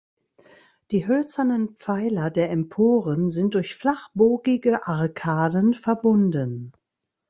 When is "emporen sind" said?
2.49-3.53